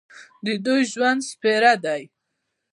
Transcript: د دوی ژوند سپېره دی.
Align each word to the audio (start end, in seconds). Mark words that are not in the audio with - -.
د 0.45 0.47
دوی 0.65 0.81
ژوند 0.91 1.19
سپېره 1.31 1.73
دی. 1.83 2.01